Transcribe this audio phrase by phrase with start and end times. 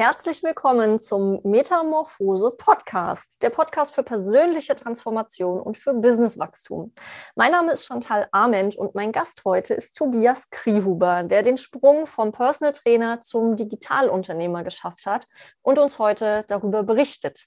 [0.00, 6.94] Herzlich willkommen zum Metamorphose Podcast, der Podcast für persönliche Transformation und für Businesswachstum.
[7.34, 12.06] Mein Name ist Chantal Ament und mein Gast heute ist Tobias Kriehuber, der den Sprung
[12.06, 15.26] vom Personal Trainer zum Digitalunternehmer geschafft hat
[15.60, 17.44] und uns heute darüber berichtet.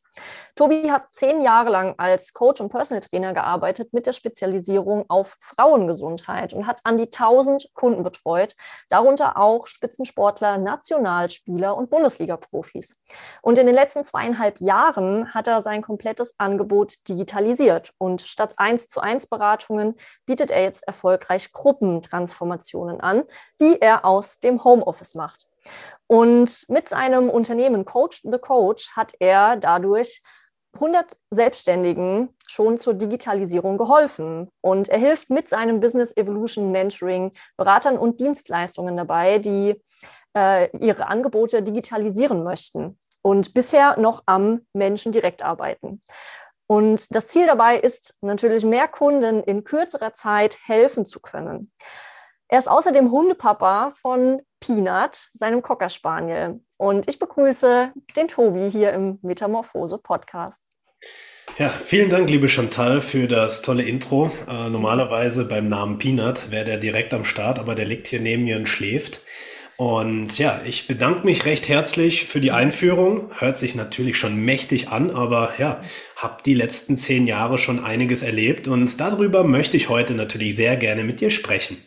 [0.54, 5.38] Tobi hat zehn Jahre lang als Coach und Personal Trainer gearbeitet mit der Spezialisierung auf
[5.42, 8.54] Frauengesundheit und hat an die 1000 Kunden betreut,
[8.90, 12.96] darunter auch Spitzensportler, Nationalspieler und Bundesliga Profis.
[13.42, 18.88] Und in den letzten zweieinhalb Jahren hat er sein komplettes Angebot digitalisiert und statt eins
[18.88, 23.24] zu eins Beratungen bietet er jetzt erfolgreich Gruppentransformationen an,
[23.60, 25.48] die er aus dem Homeoffice macht.
[26.08, 30.22] Und mit seinem Unternehmen Coach the Coach hat er dadurch
[30.76, 37.98] 100 Selbstständigen schon zur Digitalisierung geholfen und er hilft mit seinem Business Evolution Mentoring Beratern
[37.98, 39.80] und Dienstleistungen dabei, die
[40.36, 46.02] äh, ihre Angebote digitalisieren möchten und bisher noch am Menschen direkt arbeiten.
[46.68, 51.72] Und das Ziel dabei ist natürlich, mehr Kunden in kürzerer Zeit helfen zu können.
[52.48, 56.62] Er ist außerdem Hundepapa von Peanut, seinem Cocker Spaniel.
[56.78, 60.60] Und ich begrüße den Tobi hier im Metamorphose Podcast.
[61.58, 64.32] Ja, vielen Dank, liebe Chantal, für das tolle Intro.
[64.48, 68.44] Äh, normalerweise beim Namen Peanut wäre der direkt am Start, aber der liegt hier neben
[68.44, 69.22] mir und schläft.
[69.78, 73.32] Und ja, ich bedanke mich recht herzlich für die Einführung.
[73.40, 75.82] Hört sich natürlich schon mächtig an, aber ja,
[76.16, 80.78] habe die letzten zehn Jahre schon einiges erlebt und darüber möchte ich heute natürlich sehr
[80.78, 81.84] gerne mit dir sprechen.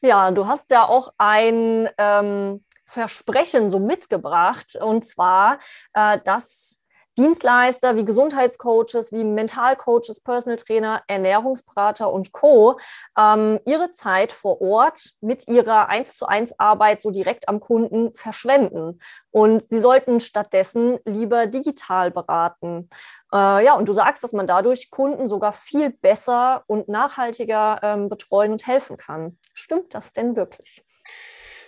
[0.00, 5.60] Ja, du hast ja auch ein ähm, Versprechen so mitgebracht und zwar,
[5.94, 6.81] äh, dass
[7.18, 12.78] Dienstleister wie Gesundheitscoaches, wie Mentalcoaches, Personal Trainer, Ernährungsberater und Co.
[13.18, 18.12] Ähm, ihre Zeit vor Ort mit ihrer 1 zu 1 Arbeit so direkt am Kunden
[18.12, 19.00] verschwenden.
[19.30, 22.88] Und sie sollten stattdessen lieber digital beraten.
[23.32, 28.08] Äh, ja, und du sagst, dass man dadurch Kunden sogar viel besser und nachhaltiger ähm,
[28.08, 29.38] betreuen und helfen kann.
[29.52, 30.82] Stimmt das denn wirklich?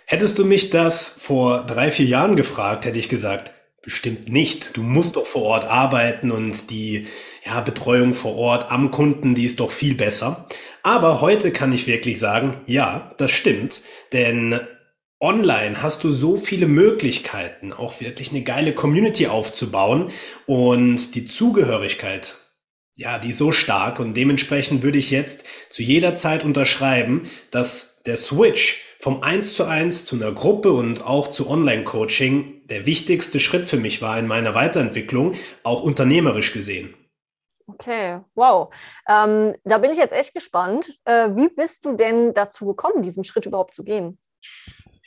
[0.07, 3.51] Hättest du mich das vor drei, vier Jahren gefragt, hätte ich gesagt,
[3.85, 4.75] Bestimmt nicht.
[4.75, 7.05] Du musst doch vor Ort arbeiten und die
[7.45, 10.47] ja, Betreuung vor Ort am Kunden, die ist doch viel besser.
[10.81, 13.81] Aber heute kann ich wirklich sagen, ja, das stimmt.
[14.11, 14.59] Denn
[15.19, 20.09] online hast du so viele Möglichkeiten, auch wirklich eine geile Community aufzubauen
[20.47, 22.35] und die Zugehörigkeit,
[22.95, 28.01] ja, die ist so stark und dementsprechend würde ich jetzt zu jeder Zeit unterschreiben, dass
[28.07, 33.39] der Switch vom Eins zu eins zu einer Gruppe und auch zu Online-Coaching der wichtigste
[33.39, 36.93] Schritt für mich war in meiner Weiterentwicklung, auch unternehmerisch gesehen.
[37.67, 38.73] Okay, wow.
[39.09, 40.99] Ähm, da bin ich jetzt echt gespannt.
[41.05, 44.19] Äh, wie bist du denn dazu gekommen, diesen Schritt überhaupt zu gehen?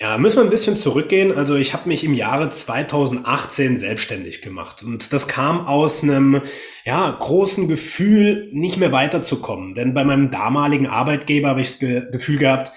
[0.00, 1.36] Ja, müssen wir ein bisschen zurückgehen.
[1.36, 6.42] Also ich habe mich im Jahre 2018 selbstständig gemacht und das kam aus einem
[6.84, 9.74] ja, großen Gefühl, nicht mehr weiterzukommen.
[9.74, 12.70] Denn bei meinem damaligen Arbeitgeber habe ich das Ge Gefühl gehabt,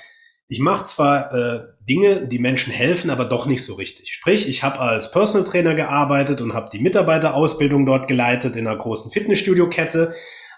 [0.47, 4.13] ich mache zwar äh, Dinge, die Menschen helfen, aber doch nicht so richtig.
[4.13, 8.77] Sprich, ich habe als Personal Trainer gearbeitet und habe die Mitarbeiterausbildung dort geleitet in einer
[8.77, 10.13] großen Fitnessstudio-Kette,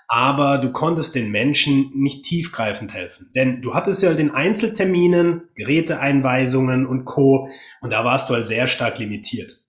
[0.08, 3.32] aber du konntest den Menschen nicht tiefgreifend helfen.
[3.36, 7.50] Denn du hattest ja den Einzelterminen, Geräteeinweisungen und Co.
[7.82, 9.64] Und da warst du halt sehr stark limitiert.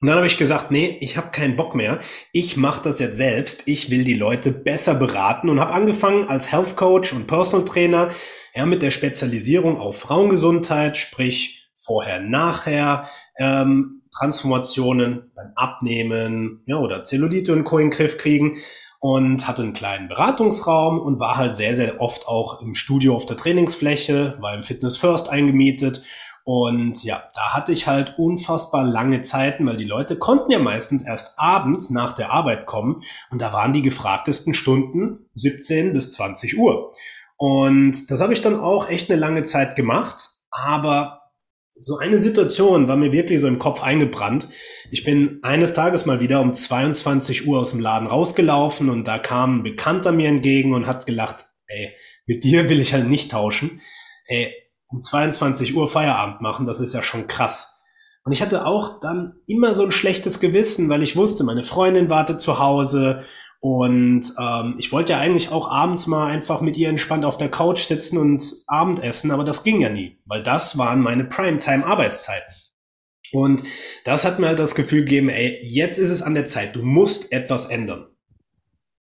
[0.00, 1.98] Und dann habe ich gesagt, nee, ich habe keinen Bock mehr.
[2.32, 3.62] Ich mache das jetzt selbst.
[3.66, 8.10] Ich will die Leute besser beraten und habe angefangen als Health Coach und Personal Trainer
[8.54, 17.02] ja, mit der Spezialisierung auf Frauengesundheit, sprich vorher, nachher, ähm, Transformationen beim Abnehmen ja, oder
[17.04, 17.78] Zellulite und Co.
[17.78, 18.56] in den Griff kriegen
[19.00, 23.26] und hatte einen kleinen Beratungsraum und war halt sehr, sehr oft auch im Studio auf
[23.26, 26.04] der Trainingsfläche, war im Fitness First eingemietet
[26.44, 31.02] und ja, da hatte ich halt unfassbar lange Zeiten, weil die Leute konnten ja meistens
[31.02, 36.58] erst abends nach der Arbeit kommen und da waren die gefragtesten Stunden 17 bis 20
[36.58, 36.92] Uhr.
[37.36, 40.28] Und das habe ich dann auch echt eine lange Zeit gemacht.
[40.50, 41.20] Aber
[41.80, 44.48] so eine Situation war mir wirklich so im Kopf eingebrannt.
[44.90, 49.18] Ich bin eines Tages mal wieder um 22 Uhr aus dem Laden rausgelaufen und da
[49.18, 51.94] kam ein Bekannter mir entgegen und hat gelacht, ey,
[52.26, 53.80] mit dir will ich halt nicht tauschen.
[54.26, 54.54] Ey,
[54.86, 57.74] um 22 Uhr Feierabend machen, das ist ja schon krass.
[58.24, 62.08] Und ich hatte auch dann immer so ein schlechtes Gewissen, weil ich wusste, meine Freundin
[62.08, 63.24] wartet zu Hause
[63.64, 67.50] Und ähm, ich wollte ja eigentlich auch abends mal einfach mit ihr entspannt auf der
[67.50, 72.54] Couch sitzen und Abendessen, aber das ging ja nie, weil das waren meine Primetime-Arbeitszeiten.
[73.32, 73.62] Und
[74.04, 76.82] das hat mir halt das Gefühl gegeben, ey, jetzt ist es an der Zeit, du
[76.82, 78.13] musst etwas ändern.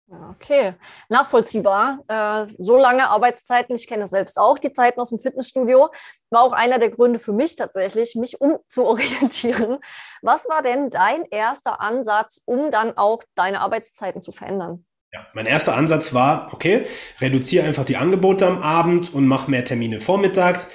[0.08, 0.74] Okay,
[1.10, 2.00] nachvollziehbar.
[2.08, 5.90] Äh, so lange Arbeitszeiten, ich kenne das selbst auch, die Zeiten aus dem Fitnessstudio,
[6.30, 9.78] war auch einer der Gründe für mich tatsächlich, mich umzuorientieren.
[10.22, 14.86] Was war denn dein erster Ansatz, um dann auch deine Arbeitszeiten zu verändern?
[15.12, 16.86] Ja, mein erster Ansatz war, okay,
[17.20, 20.72] reduziere einfach die Angebote am Abend und mach mehr Termine vormittags.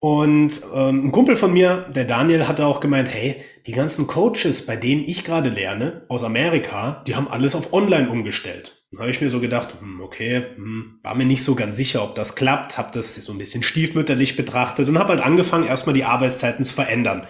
[0.00, 4.66] Und ähm, ein Kumpel von mir, der Daniel, hatte auch gemeint, hey, die ganzen Coaches,
[4.66, 8.84] bei denen ich gerade lerne, aus Amerika, die haben alles auf Online umgestellt.
[8.92, 12.02] Da habe ich mir so gedacht, hm, okay, hm, war mir nicht so ganz sicher,
[12.02, 15.94] ob das klappt, habe das so ein bisschen stiefmütterlich betrachtet und habe halt angefangen, erstmal
[15.94, 17.26] die Arbeitszeiten zu verändern.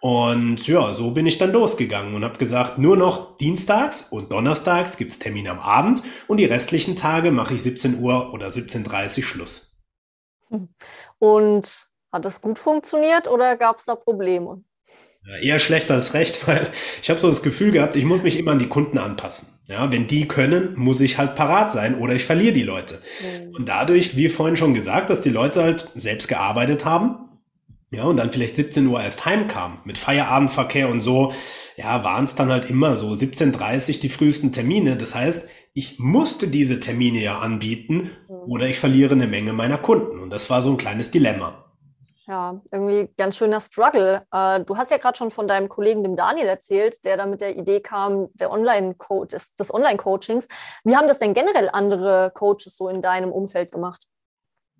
[0.00, 4.96] Und ja, so bin ich dann losgegangen und habe gesagt, nur noch Dienstags und Donnerstags
[4.96, 9.24] gibt's Termine am Abend und die restlichen Tage mache ich 17 Uhr oder 17.30 Uhr
[9.24, 9.78] Schluss.
[11.18, 14.64] Und hat das gut funktioniert oder gab es da Probleme?
[15.26, 16.68] Ja, eher schlechter als recht, weil
[17.02, 19.48] ich habe so das Gefühl gehabt, ich muss mich immer an die Kunden anpassen.
[19.68, 23.00] Ja, wenn die können, muss ich halt parat sein oder ich verliere die Leute.
[23.20, 23.54] Mhm.
[23.54, 27.16] Und dadurch, wie vorhin schon gesagt, dass die Leute halt selbst gearbeitet haben,
[27.92, 31.32] ja, und dann vielleicht 17 Uhr erst heimkamen mit Feierabendverkehr und so,
[31.76, 34.96] ja, waren es dann halt immer so 17.30 die frühesten Termine.
[34.96, 38.34] Das heißt, ich musste diese Termine ja anbieten mhm.
[38.46, 40.20] oder ich verliere eine Menge meiner Kunden.
[40.20, 41.69] Und das war so ein kleines Dilemma.
[42.30, 44.22] Ja, irgendwie ganz schöner Struggle.
[44.32, 47.40] Äh, du hast ja gerade schon von deinem Kollegen, dem Daniel, erzählt, der da mit
[47.40, 50.46] der Idee kam, der Online-Code, des, Online-Coachings.
[50.84, 54.06] Wie haben das denn generell andere Coaches so in deinem Umfeld gemacht?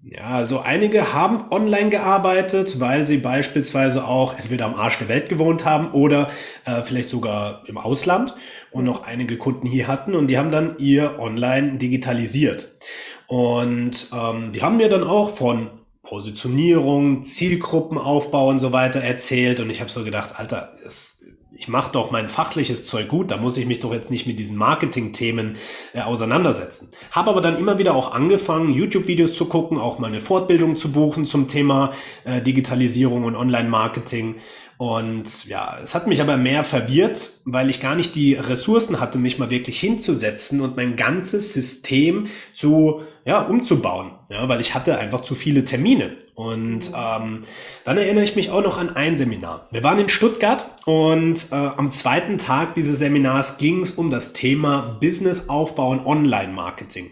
[0.01, 5.29] Ja, also einige haben online gearbeitet, weil sie beispielsweise auch entweder am Arsch der Welt
[5.29, 6.31] gewohnt haben oder
[6.67, 8.33] äh, vielleicht sogar im Ausland
[8.71, 12.79] und noch einige Kunden hier hatten und die haben dann ihr Online digitalisiert.
[13.27, 15.80] Und ähm, die haben mir dann auch von
[16.11, 19.61] Positionierung, Zielgruppenaufbau und so weiter erzählt.
[19.61, 21.25] Und ich habe so gedacht, Alter, es,
[21.55, 24.41] ich mache doch mein fachliches Zeug gut, da muss ich mich doch jetzt nicht mit
[24.41, 25.57] diesen Marketing-Themen
[25.95, 26.91] äh, auseinandersetzen.
[27.13, 30.91] Habe aber dann immer wieder auch angefangen, YouTube-Videos zu gucken, auch mal eine Fortbildung zu
[30.91, 31.93] buchen zum Thema
[32.25, 34.35] äh, Digitalisierung und Online-Marketing.
[34.81, 39.19] Und ja, es hat mich aber mehr verwirrt, weil ich gar nicht die Ressourcen hatte,
[39.19, 44.97] mich mal wirklich hinzusetzen und mein ganzes System zu ja, umzubauen, ja, weil ich hatte
[44.97, 46.17] einfach zu viele Termine.
[46.35, 47.43] Und ähm,
[47.85, 49.69] dann erinnere ich mich auch noch an ein Seminar.
[49.71, 54.33] Wir waren in Stuttgart und äh, am zweiten Tag dieses Seminars ging es um das
[54.33, 57.11] Thema Businessaufbau und Online-Marketing.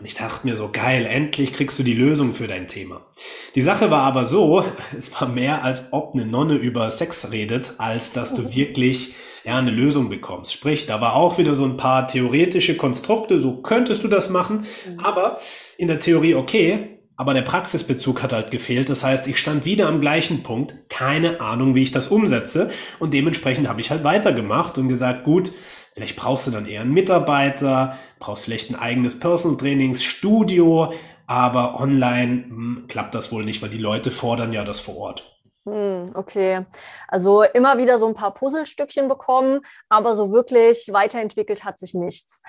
[0.00, 3.02] Und ich dachte mir so, geil, endlich kriegst du die Lösung für dein Thema.
[3.54, 4.64] Die Sache war aber so,
[4.98, 9.14] es war mehr als ob eine Nonne über Sex redet, als dass du wirklich
[9.44, 10.54] ja, eine Lösung bekommst.
[10.54, 14.64] Sprich, da war auch wieder so ein paar theoretische Konstrukte, so könntest du das machen,
[14.88, 15.00] mhm.
[15.00, 15.38] aber
[15.76, 18.88] in der Theorie okay, aber der Praxisbezug hat halt gefehlt.
[18.88, 23.12] Das heißt, ich stand wieder am gleichen Punkt, keine Ahnung, wie ich das umsetze und
[23.12, 25.52] dementsprechend habe ich halt weitergemacht und gesagt, gut,
[25.94, 30.92] vielleicht brauchst du dann eher einen Mitarbeiter, brauchst vielleicht ein eigenes Personal Trainingsstudio,
[31.26, 35.40] aber online hm, klappt das wohl nicht, weil die Leute fordern ja das vor Ort.
[35.66, 36.64] Hm, okay,
[37.06, 42.42] also immer wieder so ein paar Puzzlestückchen bekommen, aber so wirklich weiterentwickelt hat sich nichts.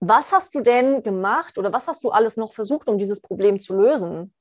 [0.00, 3.60] Was hast du denn gemacht oder was hast du alles noch versucht, um dieses Problem
[3.60, 4.32] zu lösen?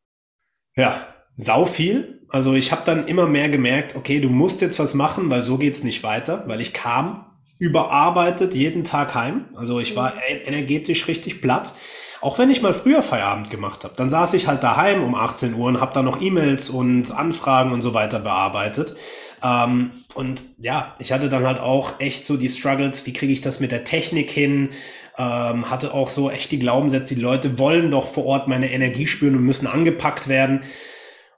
[0.75, 2.25] Ja, sau viel.
[2.29, 5.57] Also ich habe dann immer mehr gemerkt, okay, du musst jetzt was machen, weil so
[5.57, 7.25] geht's nicht weiter, weil ich kam
[7.57, 9.45] überarbeitet jeden Tag heim.
[9.55, 10.47] Also ich war mhm.
[10.47, 11.73] energetisch richtig platt.
[12.21, 15.53] Auch wenn ich mal früher Feierabend gemacht habe, dann saß ich halt daheim um 18
[15.53, 18.95] Uhr und habe da noch E-Mails und Anfragen und so weiter bearbeitet.
[19.43, 23.41] Ähm, und ja, ich hatte dann halt auch echt so die Struggles, wie kriege ich
[23.41, 24.69] das mit der Technik hin?
[25.17, 29.07] Ähm, hatte auch so echt die Glaubenssätze, die Leute wollen doch vor Ort meine Energie
[29.07, 30.63] spüren und müssen angepackt werden.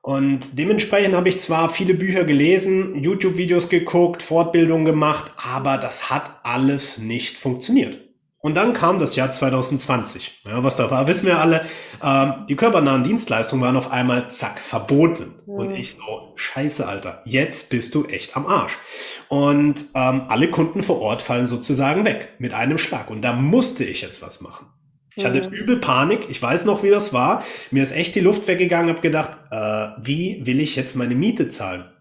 [0.08, 6.40] Und dementsprechend habe ich zwar viele Bücher gelesen, YouTube-Videos geguckt, Fortbildungen gemacht, aber das hat
[6.44, 8.00] alles nicht funktioniert.
[8.40, 10.44] Und dann kam das Jahr 2020.
[10.46, 11.66] Ja, was da war, wissen wir alle.
[12.02, 15.42] Ähm, die körpernahen Dienstleistungen waren auf einmal zack verboten.
[15.46, 15.54] Ja.
[15.56, 18.78] Und ich so, scheiße, Alter, jetzt bist du echt am Arsch.
[19.28, 23.10] Und ähm, alle Kunden vor Ort fallen sozusagen weg mit einem Schlag.
[23.10, 24.68] Und da musste ich jetzt was machen.
[25.18, 25.50] Ich hatte ja.
[25.50, 26.30] übel Panik.
[26.30, 27.44] Ich weiß noch, wie das war.
[27.72, 28.94] Mir ist echt die Luft weggegangen.
[28.94, 31.92] Hab gedacht, äh, wie will ich jetzt meine Miete zahlen?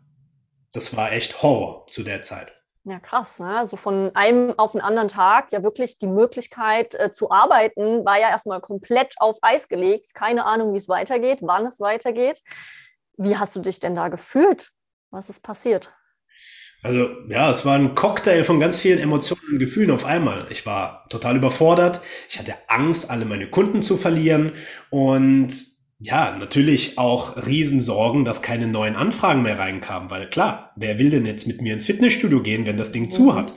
[0.73, 2.53] Das war echt Horror zu der Zeit.
[2.85, 3.41] Ja, krass.
[3.41, 3.57] Ne?
[3.57, 8.21] Also von einem auf den anderen Tag ja wirklich die Möglichkeit äh, zu arbeiten, war
[8.21, 10.15] ja erstmal komplett auf Eis gelegt.
[10.15, 12.43] Keine Ahnung, wie es weitergeht, wann es weitergeht.
[13.17, 14.73] Wie hast du dich denn da gefühlt?
[15.11, 15.97] Was ist passiert?
[16.87, 20.47] Also ja, es war ein Cocktail von ganz vielen Emotionen und Gefühlen auf einmal.
[20.51, 22.01] Ich war total überfordert.
[22.29, 24.53] Ich hatte Angst, alle meine Kunden zu verlieren
[24.91, 25.49] und
[25.99, 31.27] ja, natürlich auch Riesensorgen, dass keine neuen Anfragen mehr reinkamen, weil klar, wer will denn
[31.27, 33.11] jetzt mit mir ins Fitnessstudio gehen, wenn das Ding mhm.
[33.11, 33.53] zu hat?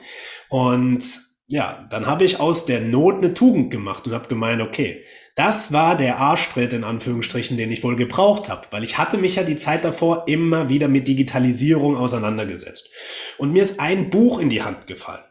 [0.48, 1.04] Und
[1.46, 5.04] ja, dann habe ich aus der Not eine Tugend gemacht und habe gemeint, okay,
[5.36, 9.36] das war der Arschtritt in Anführungsstrichen, den ich wohl gebraucht habe, weil ich hatte mich
[9.36, 12.90] ja die Zeit davor immer wieder mit Digitalisierung auseinandergesetzt.
[13.38, 15.24] Und mir ist ein Buch in die Hand gefallen.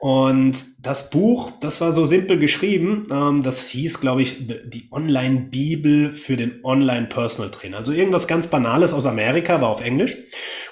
[0.00, 6.14] Und das Buch, das war so simpel geschrieben, ähm, das hieß, glaube ich, die Online-Bibel
[6.14, 7.76] für den Online-Personal Trainer.
[7.76, 10.16] Also irgendwas ganz Banales aus Amerika, war auf Englisch.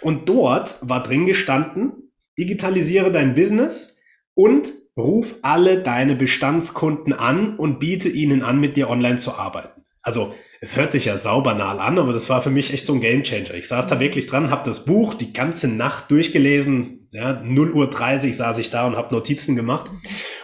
[0.00, 3.98] Und dort war drin gestanden, digitalisiere dein Business,
[4.38, 9.83] und ruf alle deine Bestandskunden an und biete ihnen an, mit dir online zu arbeiten.
[10.00, 13.00] Also es hört sich ja saubanal an, aber das war für mich echt so ein
[13.00, 13.54] Gamechanger.
[13.54, 14.00] Ich saß da mhm.
[14.00, 17.09] wirklich dran, habe das Buch die ganze Nacht durchgelesen.
[17.11, 19.90] Ja, 0 Uhr 30 saß ich da und habe Notizen gemacht.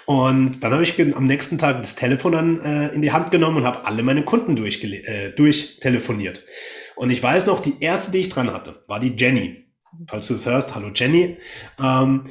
[0.07, 3.59] Und dann habe ich am nächsten Tag das Telefon dann äh, in die Hand genommen
[3.59, 6.45] und habe alle meine Kunden äh, durchtelefoniert.
[6.97, 9.67] Und ich weiß noch, die erste, die ich dran hatte, war die Jenny.
[10.09, 11.37] Falls du es hörst, hallo Jenny.
[11.81, 12.25] Ähm,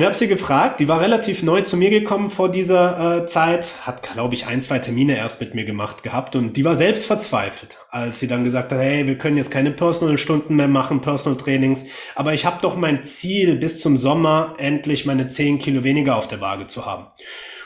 [0.00, 3.26] und ich habe sie gefragt, die war relativ neu zu mir gekommen vor dieser äh,
[3.26, 6.74] Zeit, hat, glaube ich, ein, zwei Termine erst mit mir gemacht gehabt und die war
[6.74, 11.02] selbst verzweifelt, als sie dann gesagt hat, hey, wir können jetzt keine Personal-Stunden mehr machen,
[11.02, 16.16] Personal-Trainings, aber ich habe doch mein Ziel, bis zum Sommer endlich meine 10 Kilo weniger
[16.16, 17.02] auf der Waage zu haben.
[17.04, 17.12] Und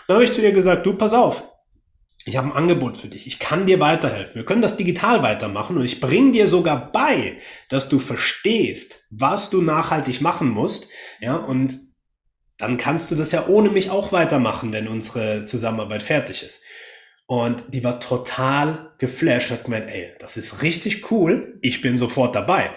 [0.09, 1.45] dann habe ich zu ihr gesagt, du, pass auf,
[2.25, 3.29] ich habe ein Angebot für dich.
[3.29, 4.35] Ich kann dir weiterhelfen.
[4.35, 7.37] Wir können das digital weitermachen und ich bringe dir sogar bei,
[7.69, 10.88] dass du verstehst, was du nachhaltig machen musst.
[11.21, 11.94] Ja, und
[12.58, 16.62] dann kannst du das ja ohne mich auch weitermachen, wenn unsere Zusammenarbeit fertig ist.
[17.26, 22.37] Und die war total geflasht hat gemeint, ey, das ist richtig cool, ich bin sofort
[22.37, 22.70] dabei.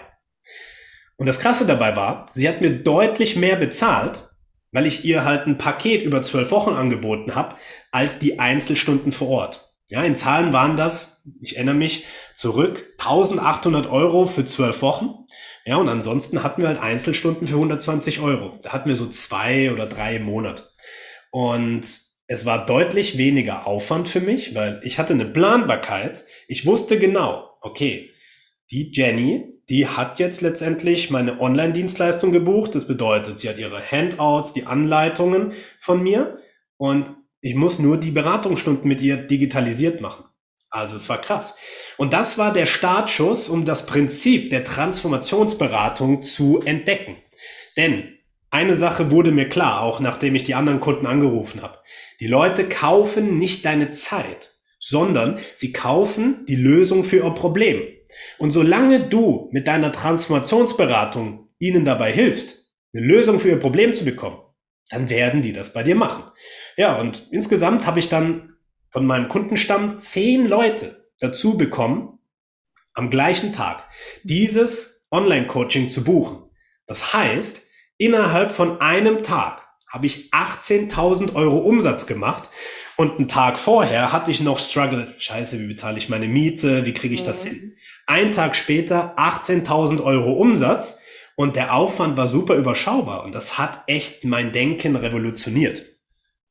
[1.16, 4.30] Und das Krasse dabei war, sie hat mir deutlich mehr bezahlt,
[4.72, 7.56] weil ich ihr halt ein Paket über zwölf Wochen angeboten habe,
[7.90, 9.74] als die Einzelstunden vor Ort.
[9.88, 12.04] Ja, in Zahlen waren das, ich erinnere mich
[12.34, 15.26] zurück, 1800 Euro für zwölf Wochen.
[15.68, 18.58] Ja, und ansonsten hatten wir halt Einzelstunden für 120 Euro.
[18.62, 20.72] Da hatten wir so zwei oder drei im Monat.
[21.30, 21.82] Und
[22.26, 26.24] es war deutlich weniger Aufwand für mich, weil ich hatte eine Planbarkeit.
[26.46, 28.08] Ich wusste genau, okay,
[28.70, 32.74] die Jenny, die hat jetzt letztendlich meine Online-Dienstleistung gebucht.
[32.74, 36.38] Das bedeutet, sie hat ihre Handouts, die Anleitungen von mir
[36.78, 37.10] und
[37.42, 40.24] ich muss nur die Beratungsstunden mit ihr digitalisiert machen.
[40.70, 41.58] Also es war krass.
[41.96, 47.16] Und das war der Startschuss, um das Prinzip der Transformationsberatung zu entdecken.
[47.76, 48.18] Denn
[48.50, 51.78] eine Sache wurde mir klar, auch nachdem ich die anderen Kunden angerufen habe.
[52.20, 57.82] Die Leute kaufen nicht deine Zeit, sondern sie kaufen die Lösung für ihr Problem.
[58.38, 64.04] Und solange du mit deiner Transformationsberatung ihnen dabei hilfst, eine Lösung für ihr Problem zu
[64.04, 64.38] bekommen,
[64.88, 66.24] dann werden die das bei dir machen.
[66.76, 68.54] Ja, und insgesamt habe ich dann
[68.90, 72.18] von meinem Kundenstamm zehn Leute dazu bekommen,
[72.94, 73.84] am gleichen Tag
[74.22, 76.50] dieses Online-Coaching zu buchen.
[76.86, 82.48] Das heißt, innerhalb von einem Tag habe ich 18.000 Euro Umsatz gemacht
[82.96, 85.14] und einen Tag vorher hatte ich noch Struggle.
[85.18, 86.84] Scheiße, wie bezahle ich meine Miete?
[86.84, 87.48] Wie kriege ich das mhm.
[87.48, 87.76] hin?
[88.06, 91.00] Ein Tag später 18.000 Euro Umsatz
[91.36, 95.82] und der Aufwand war super überschaubar und das hat echt mein Denken revolutioniert.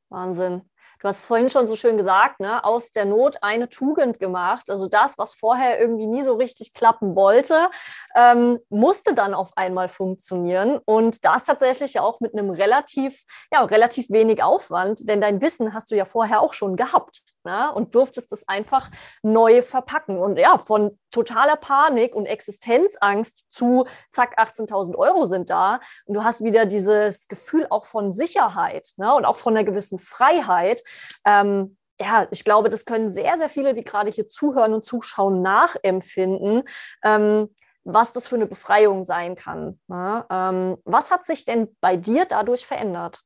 [0.09, 0.63] Wahnsinn.
[0.99, 2.63] Du hast es vorhin schon so schön gesagt, ne?
[2.63, 4.69] aus der Not eine Tugend gemacht.
[4.69, 7.69] Also das, was vorher irgendwie nie so richtig klappen wollte,
[8.15, 10.79] ähm, musste dann auf einmal funktionieren.
[10.85, 15.73] Und das tatsächlich ja auch mit einem relativ, ja, relativ wenig Aufwand, denn dein Wissen
[15.73, 17.71] hast du ja vorher auch schon gehabt ne?
[17.73, 18.91] und durftest es einfach
[19.23, 20.17] neu verpacken.
[20.17, 25.79] Und ja, von totaler Panik und Existenzangst zu, zack, 18.000 Euro sind da.
[26.05, 29.13] Und du hast wieder dieses Gefühl auch von Sicherheit ne?
[29.15, 30.83] und auch von einer gewissen Freiheit.
[31.25, 35.41] Ähm, ja, ich glaube, das können sehr, sehr viele, die gerade hier zuhören und zuschauen,
[35.41, 36.63] nachempfinden.
[37.03, 37.49] Ähm,
[37.89, 39.79] was das für eine Befreiung sein kann.
[39.87, 40.25] Ne?
[40.29, 43.23] Ähm, was hat sich denn bei dir dadurch verändert?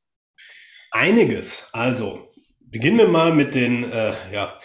[0.92, 1.68] Einiges.
[1.72, 2.31] Also,
[2.72, 4.58] Beginnen wir mal mit den äh, ja,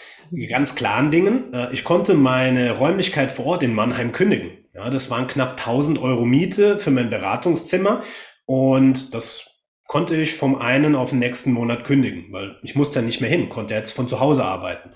[0.48, 1.52] ganz klaren Dingen.
[1.52, 4.52] Äh, ich konnte meine Räumlichkeit vor Ort in Mannheim kündigen.
[4.74, 8.02] Ja, das waren knapp 1000 Euro Miete für mein Beratungszimmer
[8.46, 9.44] und das
[9.86, 13.28] konnte ich vom einen auf den nächsten Monat kündigen, weil ich musste ja nicht mehr
[13.28, 14.90] hin, konnte jetzt von zu Hause arbeiten.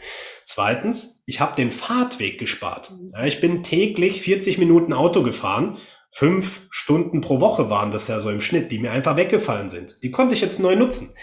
[0.47, 2.92] Zweitens, ich habe den Fahrtweg gespart.
[3.12, 5.76] Ja, ich bin täglich 40 Minuten Auto gefahren.
[6.12, 10.02] Fünf Stunden pro Woche waren das ja so im Schnitt, die mir einfach weggefallen sind.
[10.02, 11.14] Die konnte ich jetzt neu nutzen.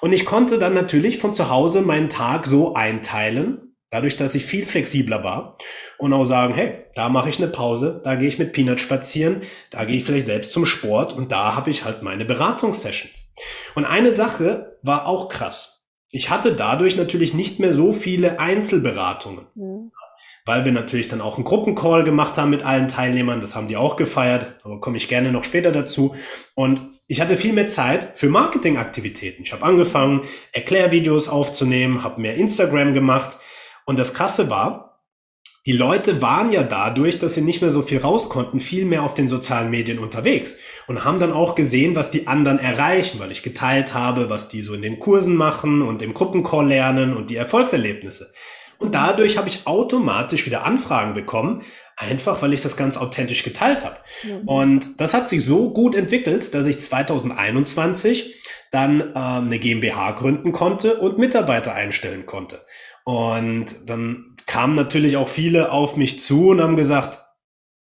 [0.00, 4.44] Und ich konnte dann natürlich von zu Hause meinen Tag so einteilen, Dadurch, dass ich
[4.44, 5.56] viel flexibler war
[5.96, 9.42] und auch sagen, hey, da mache ich eine Pause, da gehe ich mit Peanut spazieren,
[9.70, 13.14] da gehe ich vielleicht selbst zum Sport und da habe ich halt meine Beratungssessions.
[13.74, 15.86] Und eine Sache war auch krass.
[16.10, 19.46] Ich hatte dadurch natürlich nicht mehr so viele Einzelberatungen.
[19.54, 19.92] Mhm.
[20.44, 23.42] Weil wir natürlich dann auch einen Gruppencall gemacht haben mit allen Teilnehmern.
[23.42, 24.56] Das haben die auch gefeiert.
[24.64, 26.14] Aber komme ich gerne noch später dazu.
[26.54, 29.42] Und ich hatte viel mehr Zeit für Marketingaktivitäten.
[29.42, 30.22] Ich habe angefangen,
[30.52, 33.38] Erklärvideos aufzunehmen, habe mehr Instagram gemacht.
[33.86, 35.00] Und das Krasse war,
[35.64, 39.02] die Leute waren ja dadurch, dass sie nicht mehr so viel raus konnten, viel mehr
[39.02, 43.32] auf den sozialen Medien unterwegs und haben dann auch gesehen, was die anderen erreichen, weil
[43.32, 47.30] ich geteilt habe, was die so in den Kursen machen und im Gruppencall lernen und
[47.30, 48.32] die Erfolgserlebnisse.
[48.78, 51.62] Und dadurch habe ich automatisch wieder Anfragen bekommen,
[51.98, 53.96] einfach weil ich das ganz authentisch geteilt habe.
[54.22, 54.48] Mhm.
[54.48, 58.34] Und das hat sich so gut entwickelt, dass ich 2021
[58.70, 62.60] dann äh, eine GmbH gründen konnte und Mitarbeiter einstellen konnte.
[63.04, 67.18] Und dann kamen natürlich auch viele auf mich zu und haben gesagt,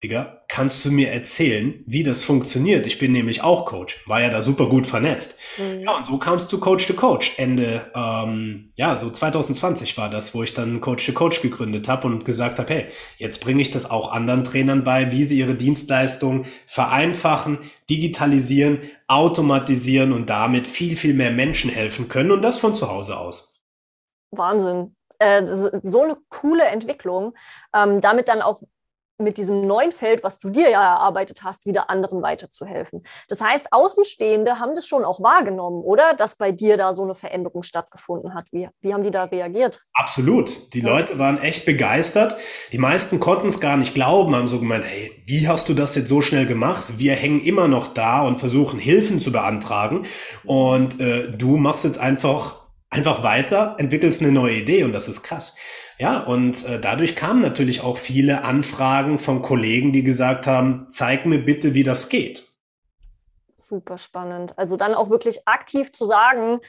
[0.06, 2.86] Digga, kannst du mir erzählen, wie das funktioniert?
[2.86, 5.40] Ich bin nämlich auch Coach, war ja da super gut vernetzt.
[5.58, 5.80] Mhm.
[5.80, 7.32] Ja, und so kamst du Coach to Coach.
[7.38, 12.06] Ende, ähm, ja, so 2020 war das, wo ich dann Coach to Coach gegründet habe
[12.06, 12.86] und gesagt habe, hey,
[13.16, 17.58] jetzt bringe ich das auch anderen Trainern bei, wie sie ihre Dienstleistung vereinfachen,
[17.90, 23.18] digitalisieren, automatisieren und damit viel, viel mehr Menschen helfen können und das von zu Hause
[23.18, 23.56] aus.
[24.30, 24.94] Wahnsinn.
[25.18, 27.34] Äh, so eine coole Entwicklung,
[27.74, 28.62] ähm, damit dann auch
[29.18, 33.02] mit diesem neuen Feld, was du dir ja erarbeitet hast, wieder anderen weiterzuhelfen.
[33.28, 36.14] Das heißt, Außenstehende haben das schon auch wahrgenommen, oder?
[36.14, 38.46] Dass bei dir da so eine Veränderung stattgefunden hat.
[38.52, 39.82] Wie, wie haben die da reagiert?
[39.94, 40.74] Absolut.
[40.74, 40.88] Die ja.
[40.88, 42.36] Leute waren echt begeistert.
[42.72, 45.94] Die meisten konnten es gar nicht glauben, haben so gemeint, hey, wie hast du das
[45.94, 46.98] jetzt so schnell gemacht?
[46.98, 50.06] Wir hängen immer noch da und versuchen Hilfen zu beantragen.
[50.44, 55.22] Und äh, du machst jetzt einfach einfach weiter, entwickelst eine neue Idee und das ist
[55.22, 55.54] krass.
[55.98, 61.24] Ja, und äh, dadurch kamen natürlich auch viele Anfragen von Kollegen, die gesagt haben, zeig
[61.24, 62.46] mir bitte, wie das geht.
[63.54, 64.58] Super spannend.
[64.58, 66.60] Also dann auch wirklich aktiv zu sagen,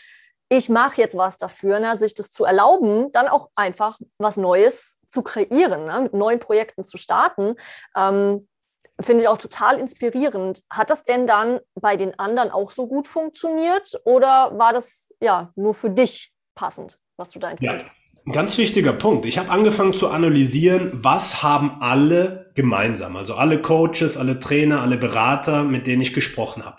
[0.50, 4.98] ich mache jetzt was dafür, ne, sich das zu erlauben, dann auch einfach was Neues
[5.10, 7.56] zu kreieren, ne, mit neuen Projekten zu starten.
[7.96, 8.48] Ähm,
[9.00, 10.64] Finde ich auch total inspirierend.
[10.72, 15.52] Hat das denn dann bei den anderen auch so gut funktioniert oder war das ja
[15.56, 17.90] nur für dich passend, was du da entwickelt ja.
[18.28, 19.26] Ein ganz wichtiger Punkt.
[19.26, 23.16] Ich habe angefangen zu analysieren, was haben alle gemeinsam.
[23.16, 26.78] Also alle Coaches, alle Trainer, alle Berater, mit denen ich gesprochen habe.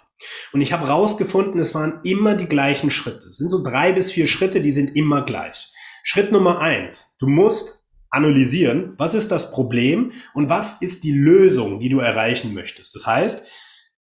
[0.53, 3.29] Und ich habe rausgefunden, es waren immer die gleichen Schritte.
[3.31, 5.73] Es sind so drei bis vier Schritte, die sind immer gleich.
[6.03, 7.17] Schritt Nummer eins.
[7.19, 12.53] Du musst analysieren, was ist das Problem und was ist die Lösung, die du erreichen
[12.53, 12.95] möchtest.
[12.95, 13.47] Das heißt,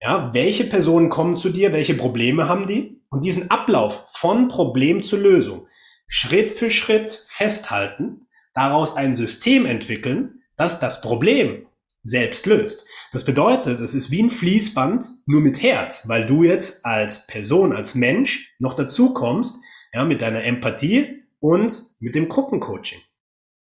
[0.01, 5.03] ja, welche Personen kommen zu dir, welche Probleme haben die und diesen Ablauf von Problem
[5.03, 5.67] zu Lösung
[6.17, 11.67] Schritt für Schritt festhalten, daraus ein System entwickeln, das das Problem
[12.05, 12.87] selbst löst.
[13.11, 17.73] Das bedeutet, es ist wie ein Fließband, nur mit Herz, weil du jetzt als Person,
[17.73, 19.57] als Mensch noch dazu kommst,
[19.93, 23.01] ja, mit deiner Empathie und mit dem Gruppencoaching.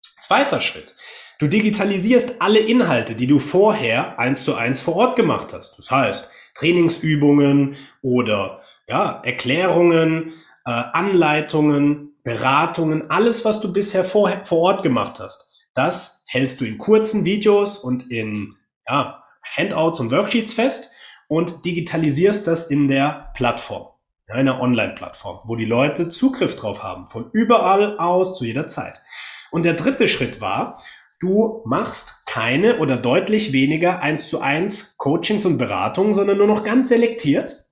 [0.01, 0.95] Zweiter Schritt.
[1.39, 5.77] Du digitalisierst alle Inhalte, die du vorher eins zu eins vor Ort gemacht hast.
[5.77, 10.31] Das heißt, Trainingsübungen oder ja, Erklärungen,
[10.65, 15.49] äh, Anleitungen, Beratungen, alles, was du bisher vor, vor Ort gemacht hast.
[15.73, 19.23] Das hältst du in kurzen Videos und in ja,
[19.55, 20.91] Handouts und Worksheets fest
[21.29, 23.87] und digitalisierst das in der Plattform,
[24.27, 28.99] einer Online-Plattform, wo die Leute Zugriff drauf haben, von überall aus zu jeder Zeit.
[29.49, 30.83] Und der dritte Schritt war,
[31.21, 36.65] du machst keine oder deutlich weniger eins zu eins Coachings und Beratungen, sondern nur noch
[36.65, 37.69] ganz selektiert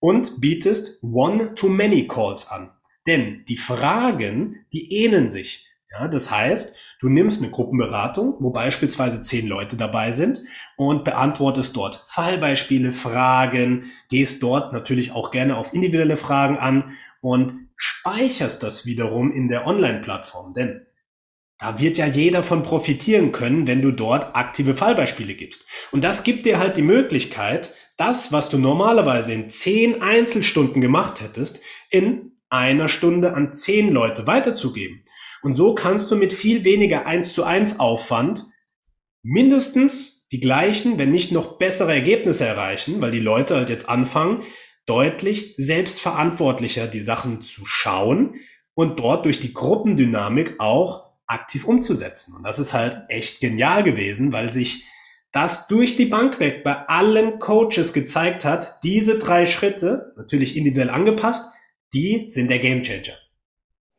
[0.00, 2.75] und bietest One-to-Many Calls an.
[3.06, 5.66] Denn die Fragen, die ähneln sich.
[5.90, 10.40] Ja, das heißt, du nimmst eine Gruppenberatung, wo beispielsweise zehn Leute dabei sind
[10.76, 17.54] und beantwortest dort Fallbeispiele, Fragen, gehst dort natürlich auch gerne auf individuelle Fragen an und
[17.76, 20.52] speicherst das wiederum in der Online-Plattform.
[20.54, 20.86] Denn
[21.58, 25.64] da wird ja jeder von profitieren können, wenn du dort aktive Fallbeispiele gibst.
[25.92, 31.22] Und das gibt dir halt die Möglichkeit, das, was du normalerweise in zehn Einzelstunden gemacht
[31.22, 35.04] hättest, in einer Stunde an zehn Leute weiterzugeben.
[35.42, 38.44] Und so kannst du mit viel weniger eins zu eins Aufwand
[39.22, 44.42] mindestens die gleichen, wenn nicht noch bessere Ergebnisse erreichen, weil die Leute halt jetzt anfangen,
[44.86, 48.36] deutlich selbstverantwortlicher die Sachen zu schauen
[48.74, 52.36] und dort durch die Gruppendynamik auch aktiv umzusetzen.
[52.36, 54.84] Und das ist halt echt genial gewesen, weil sich
[55.32, 60.90] das durch die Bank weg bei allen Coaches gezeigt hat, diese drei Schritte, natürlich individuell
[60.90, 61.52] angepasst,
[61.92, 63.16] die sind der Gamechanger.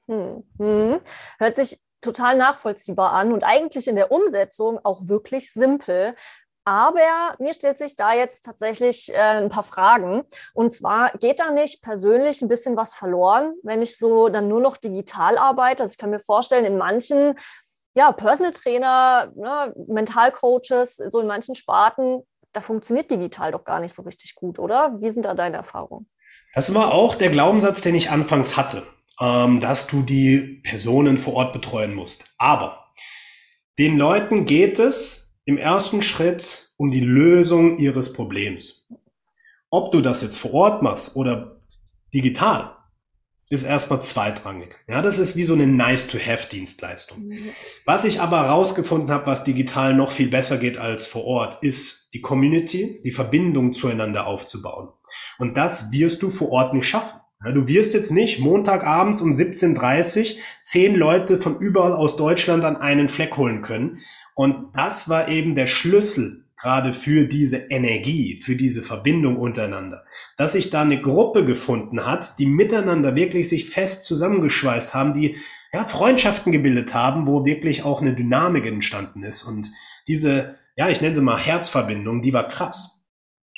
[0.08, 1.02] Hm, hm.
[1.40, 6.16] Hört sich total nachvollziehbar an und eigentlich in der Umsetzung auch wirklich simpel.
[6.64, 7.00] Aber
[7.40, 10.24] mir stellt sich da jetzt tatsächlich äh, ein paar Fragen.
[10.54, 14.60] Und zwar geht da nicht persönlich ein bisschen was verloren, wenn ich so dann nur
[14.60, 15.84] noch digital arbeite?
[15.84, 17.36] Also ich kann mir vorstellen, in manchen
[17.96, 22.22] ja, Personal Trainer, ne, Mentalcoaches, so in manchen Sparten,
[22.52, 25.00] da funktioniert digital doch gar nicht so richtig gut, oder?
[25.00, 26.10] Wie sind da deine Erfahrungen?
[26.58, 28.82] Das war auch der Glaubenssatz, den ich anfangs hatte,
[29.22, 32.34] ähm, dass du die Personen vor Ort betreuen musst.
[32.40, 32.88] Aber
[33.78, 38.90] den Leuten geht es im ersten Schritt um die Lösung ihres Problems.
[39.70, 41.62] Ob du das jetzt vor Ort machst oder
[42.12, 42.76] digital,
[43.50, 44.76] ist erstmal zweitrangig.
[44.88, 47.32] Ja, das ist wie so eine Nice-to-have-Dienstleistung.
[47.86, 52.14] Was ich aber herausgefunden habe, was digital noch viel besser geht als vor Ort, ist
[52.14, 54.90] die Community, die Verbindung zueinander aufzubauen.
[55.38, 57.20] Und das wirst du vor Ort nicht schaffen.
[57.46, 62.66] Ja, du wirst jetzt nicht Montagabends um 17.30 Uhr zehn Leute von überall aus Deutschland
[62.66, 64.00] an einen Fleck holen können
[64.34, 70.06] und das war eben der Schlüssel gerade für diese Energie, für diese Verbindung untereinander,
[70.38, 75.38] dass sich da eine Gruppe gefunden hat, die miteinander wirklich sich fest zusammengeschweißt haben, die
[75.72, 79.44] ja, Freundschaften gebildet haben, wo wirklich auch eine Dynamik entstanden ist.
[79.44, 79.70] Und
[80.08, 83.06] diese, ja, ich nenne sie mal Herzverbindung, die war krass.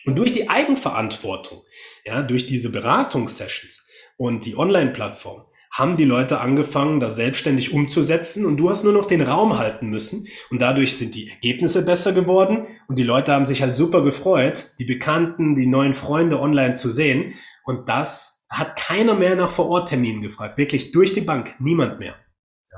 [0.05, 1.63] Und durch die Eigenverantwortung,
[2.05, 8.57] ja, durch diese Beratungssessions und die Online-Plattform, haben die Leute angefangen, das selbstständig umzusetzen und
[8.57, 12.67] du hast nur noch den Raum halten müssen und dadurch sind die Ergebnisse besser geworden
[12.87, 16.89] und die Leute haben sich halt super gefreut, die Bekannten, die neuen Freunde online zu
[16.89, 17.33] sehen
[17.65, 22.15] und das hat keiner mehr nach Vorortterminen gefragt, wirklich durch die Bank, niemand mehr.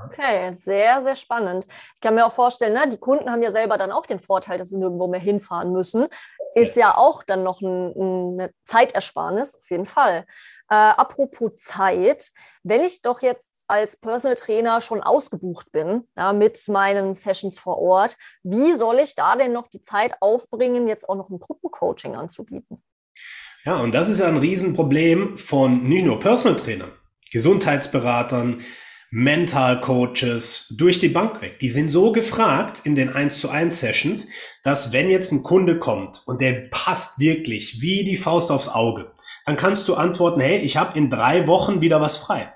[0.06, 1.66] Okay, sehr, sehr spannend.
[1.94, 4.58] Ich kann mir auch vorstellen, ne, die Kunden haben ja selber dann auch den Vorteil,
[4.58, 6.06] dass sie nirgendwo mehr hinfahren müssen.
[6.54, 10.26] Ist ja auch dann noch ein, eine Zeitersparnis, auf jeden Fall.
[10.72, 12.30] Äh, apropos Zeit,
[12.62, 17.78] wenn ich doch jetzt als Personal Trainer schon ausgebucht bin ja, mit meinen Sessions vor
[17.78, 22.16] Ort, wie soll ich da denn noch die Zeit aufbringen, jetzt auch noch ein Gruppencoaching
[22.16, 22.82] anzubieten?
[23.66, 26.92] Ja, und das ist ein Riesenproblem von nicht nur Personal Trainern,
[27.30, 28.62] Gesundheitsberatern,
[29.10, 31.58] Mental Coaches durch die Bank weg.
[31.58, 34.28] Die sind so gefragt in den 1 zu 1 Sessions,
[34.64, 39.12] dass wenn jetzt ein Kunde kommt und der passt wirklich wie die Faust aufs Auge,
[39.46, 42.52] dann kannst du antworten, hey, ich habe in drei Wochen wieder was frei.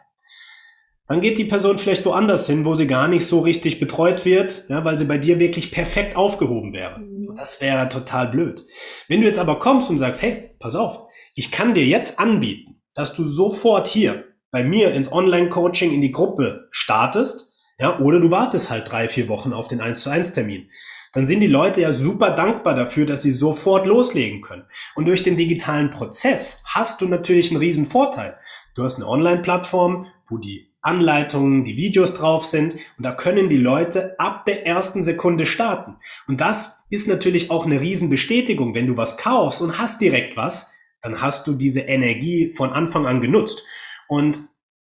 [1.09, 4.65] Dann geht die Person vielleicht woanders hin, wo sie gar nicht so richtig betreut wird,
[4.69, 6.99] ja, weil sie bei dir wirklich perfekt aufgehoben wäre.
[6.99, 7.35] Mhm.
[7.37, 8.65] Das wäre total blöd.
[9.07, 12.83] Wenn du jetzt aber kommst und sagst, hey, pass auf, ich kann dir jetzt anbieten,
[12.95, 18.31] dass du sofort hier bei mir ins Online-Coaching in die Gruppe startest, ja, oder du
[18.31, 20.71] wartest halt drei, vier Wochen auf den 1 zu 1 Termin.
[21.13, 24.65] Dann sind die Leute ja super dankbar dafür, dass sie sofort loslegen können.
[24.95, 28.39] Und durch den digitalen Prozess hast du natürlich einen riesen Vorteil.
[28.75, 33.57] Du hast eine Online-Plattform, wo die Anleitungen, die Videos drauf sind und da können die
[33.57, 35.97] Leute ab der ersten Sekunde starten.
[36.29, 38.75] Und das ist natürlich auch eine Riesenbestätigung.
[38.75, 43.07] Wenn du was kaufst und hast direkt was, dann hast du diese Energie von Anfang
[43.07, 43.65] an genutzt.
[44.07, 44.39] Und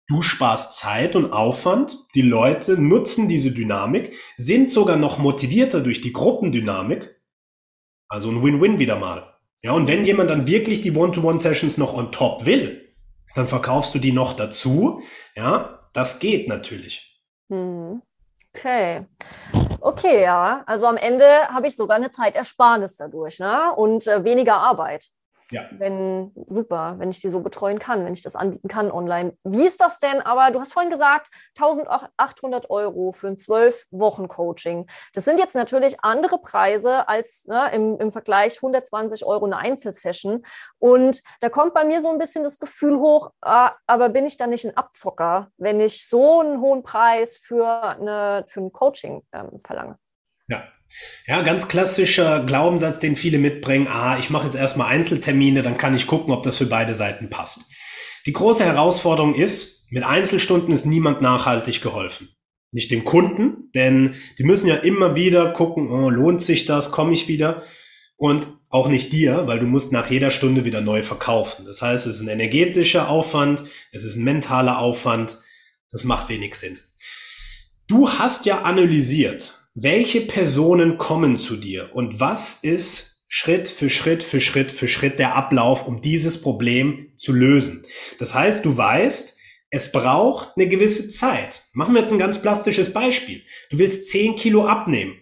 [0.09, 1.97] du sparst Zeit und Aufwand.
[2.15, 7.21] Die Leute nutzen diese Dynamik, sind sogar noch motivierter durch die Gruppendynamik.
[8.09, 9.35] Also ein Win-Win wieder mal.
[9.63, 12.93] Ja, und wenn jemand dann wirklich die One-to-One-Sessions noch on top will,
[13.35, 15.03] dann verkaufst du die noch dazu.
[15.35, 17.23] Ja, das geht natürlich.
[17.51, 18.03] Hm.
[18.55, 19.07] Okay.
[19.81, 20.63] Okay, ja.
[20.67, 23.73] Also am Ende habe ich sogar eine Zeitersparnis dadurch, ne?
[23.77, 25.11] Und äh, weniger Arbeit.
[25.51, 25.65] Ja.
[25.79, 29.37] Wenn, super, wenn ich die so betreuen kann, wenn ich das anbieten kann online.
[29.45, 30.23] Wie ist das denn?
[30.23, 31.29] Aber du hast vorhin gesagt,
[31.59, 34.87] 1800 Euro für ein 12-Wochen-Coaching.
[35.13, 40.45] Das sind jetzt natürlich andere Preise als ne, im, im Vergleich 120 Euro eine Einzelsession.
[40.79, 44.39] Und da kommt bei mir so ein bisschen das Gefühl hoch, äh, aber bin ich
[44.39, 49.23] dann nicht ein Abzocker, wenn ich so einen hohen Preis für, eine, für ein Coaching
[49.33, 49.99] ähm, verlange?
[50.49, 50.69] Ja,
[51.27, 53.89] ja, ganz klassischer Glaubenssatz, den viele mitbringen.
[53.89, 57.31] Ah, ich mache jetzt erstmal Einzeltermine, dann kann ich gucken, ob das für beide Seiten
[57.31, 57.61] passt.
[58.27, 62.29] Die große Herausforderung ist, mit Einzelstunden ist niemand nachhaltig geholfen.
[62.73, 67.15] Nicht dem Kunden, denn die müssen ja immer wieder gucken, oh, lohnt sich das, komme
[67.15, 67.63] ich wieder?
[68.17, 71.65] Und auch nicht dir, weil du musst nach jeder Stunde wieder neu verkaufen.
[71.65, 75.39] Das heißt, es ist ein energetischer Aufwand, es ist ein mentaler Aufwand,
[75.93, 76.79] das macht wenig Sinn.
[77.87, 84.23] Du hast ja analysiert, welche Personen kommen zu dir und was ist Schritt für Schritt
[84.23, 87.85] für Schritt für Schritt der Ablauf, um dieses Problem zu lösen.
[88.19, 89.37] Das heißt, du weißt,
[89.71, 91.63] es braucht eine gewisse Zeit.
[91.73, 93.43] Machen wir jetzt ein ganz plastisches Beispiel.
[93.71, 95.21] Du willst 10 Kilo abnehmen.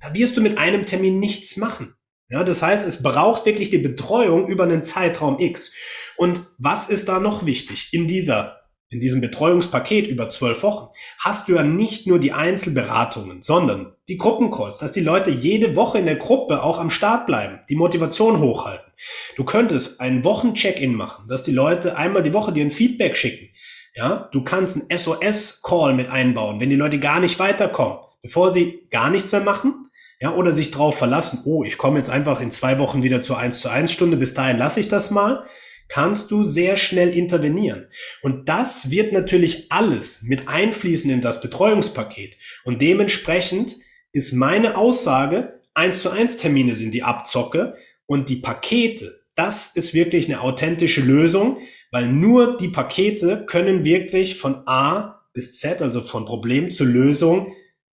[0.00, 1.94] Da wirst du mit einem Termin nichts machen.
[2.30, 5.74] Ja, das heißt, es braucht wirklich die Betreuung über einen Zeitraum X.
[6.16, 8.59] Und was ist da noch wichtig in dieser
[8.90, 14.18] in diesem Betreuungspaket über zwölf Wochen hast du ja nicht nur die Einzelberatungen, sondern die
[14.18, 18.40] Gruppencalls, dass die Leute jede Woche in der Gruppe auch am Start bleiben, die Motivation
[18.40, 18.92] hochhalten.
[19.36, 23.48] Du könntest einen Wochen-Check-in machen, dass die Leute einmal die Woche dir ein Feedback schicken.
[23.94, 28.88] Ja, du kannst einen SOS-Call mit einbauen, wenn die Leute gar nicht weiterkommen, bevor sie
[28.90, 29.86] gar nichts mehr machen.
[30.20, 33.38] Ja, oder sich drauf verlassen, oh, ich komme jetzt einfach in zwei Wochen wieder zur
[33.38, 35.44] 1 zu 1 Stunde, bis dahin lasse ich das mal
[35.90, 37.88] kannst du sehr schnell intervenieren.
[38.22, 42.36] Und das wird natürlich alles mit einfließen in das Betreuungspaket.
[42.64, 43.74] Und dementsprechend
[44.12, 47.74] ist meine Aussage, eins zu eins Termine sind die Abzocke
[48.06, 51.58] und die Pakete, das ist wirklich eine authentische Lösung,
[51.90, 57.54] weil nur die Pakete können wirklich von A bis Z, also von Problem zur Lösung,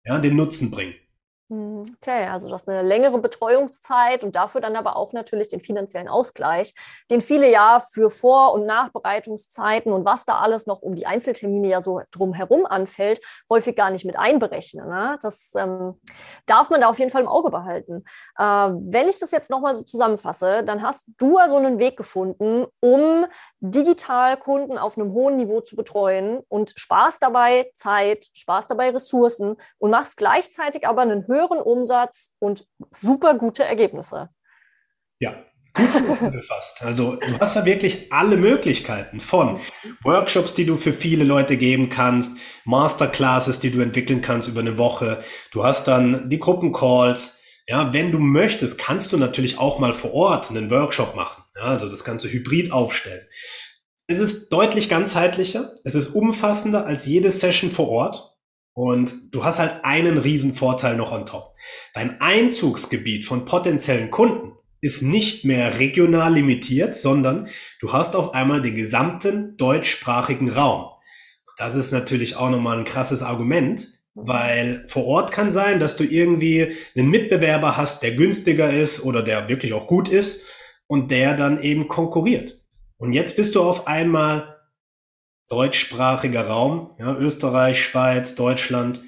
[0.06, 0.96] ja, den Nutzen bringen.
[1.50, 5.60] Hm, okay, also das ist eine längere Betreuungszeit und dafür dann aber auch natürlich den
[5.60, 6.74] finanziellen Ausgleich,
[7.10, 11.68] den viele ja für Vor- und Nachbereitungszeiten und was da alles noch um die Einzeltermine
[11.68, 14.88] ja so drumherum anfällt, häufig gar nicht mit einberechnen.
[14.88, 15.20] Ne?
[15.22, 16.00] Das ähm,
[16.46, 18.06] darf man da auf jeden Fall im Auge behalten.
[18.38, 22.66] Äh, wenn ich das jetzt nochmal so zusammenfasse, dann hast du also einen Weg gefunden,
[22.80, 23.26] um
[23.60, 29.58] digital Kunden auf einem hohen Niveau zu betreuen und sparst dabei Zeit, sparst dabei Ressourcen
[29.78, 34.30] und machst gleichzeitig aber einen höheren höheren Umsatz und super gute Ergebnisse.
[35.20, 35.36] Ja,
[35.74, 36.84] gut gefasst.
[36.84, 39.60] Also du hast ja wirklich alle Möglichkeiten von
[40.04, 44.78] Workshops, die du für viele Leute geben kannst, Masterclasses, die du entwickeln kannst über eine
[44.78, 45.24] Woche.
[45.52, 47.40] Du hast dann die Gruppencalls.
[47.68, 51.44] Ja, wenn du möchtest, kannst du natürlich auch mal vor Ort einen Workshop machen.
[51.56, 53.26] Ja, also das Ganze hybrid aufstellen.
[54.08, 58.31] Es ist deutlich ganzheitlicher, es ist umfassender als jede Session vor Ort.
[58.74, 61.56] Und du hast halt einen riesen Vorteil noch on top.
[61.94, 67.48] Dein Einzugsgebiet von potenziellen Kunden ist nicht mehr regional limitiert, sondern
[67.80, 70.90] du hast auf einmal den gesamten deutschsprachigen Raum.
[71.58, 76.04] Das ist natürlich auch nochmal ein krasses Argument, weil vor Ort kann sein, dass du
[76.04, 80.42] irgendwie einen Mitbewerber hast, der günstiger ist oder der wirklich auch gut ist
[80.88, 82.62] und der dann eben konkurriert.
[82.98, 84.61] Und jetzt bist du auf einmal
[85.52, 89.02] deutschsprachiger Raum, ja, Österreich, Schweiz, Deutschland,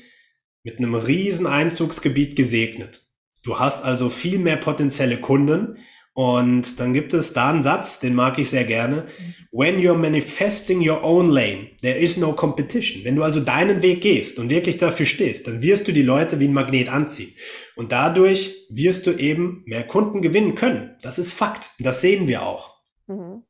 [0.64, 3.02] mit einem riesen Einzugsgebiet gesegnet.
[3.44, 5.78] Du hast also viel mehr potenzielle Kunden
[6.14, 9.08] und dann gibt es da einen Satz, den mag ich sehr gerne.
[9.52, 13.04] When you're manifesting your own lane, there is no competition.
[13.04, 16.40] Wenn du also deinen Weg gehst und wirklich dafür stehst, dann wirst du die Leute
[16.40, 17.34] wie ein Magnet anziehen.
[17.76, 20.96] Und dadurch wirst du eben mehr Kunden gewinnen können.
[21.02, 21.72] Das ist Fakt.
[21.80, 22.74] Das sehen wir auch.
[23.08, 23.44] Mhm.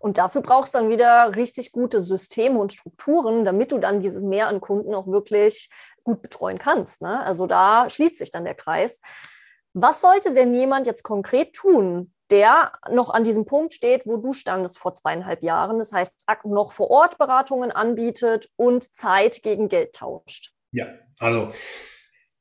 [0.00, 4.22] Und dafür brauchst du dann wieder richtig gute Systeme und Strukturen, damit du dann dieses
[4.22, 5.70] Mehr an Kunden auch wirklich
[6.04, 7.02] gut betreuen kannst.
[7.02, 7.20] Ne?
[7.24, 9.00] Also da schließt sich dann der Kreis.
[9.74, 14.32] Was sollte denn jemand jetzt konkret tun, der noch an diesem Punkt steht, wo du
[14.32, 19.94] standest vor zweieinhalb Jahren, das heißt noch vor Ort Beratungen anbietet und Zeit gegen Geld
[19.94, 20.52] tauscht?
[20.72, 20.86] Ja,
[21.18, 21.52] also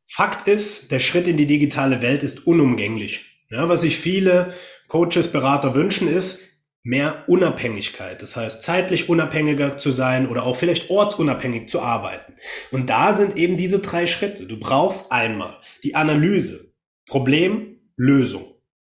[0.09, 3.45] Fakt ist, der Schritt in die digitale Welt ist unumgänglich.
[3.49, 4.53] Ja, was sich viele
[4.87, 6.39] Coaches, Berater wünschen, ist,
[6.87, 12.33] mehr Unabhängigkeit, das heißt zeitlich unabhängiger zu sein oder auch vielleicht ortsunabhängig zu arbeiten.
[12.71, 14.45] Und da sind eben diese drei Schritte.
[14.45, 16.71] Du brauchst einmal die Analyse,
[17.05, 18.45] Problem, Lösung.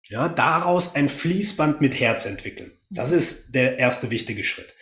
[0.08, 2.72] Ja, daraus ein Fließband mit Herz entwickeln.
[2.88, 4.74] Das ist der erste wichtige Schritt.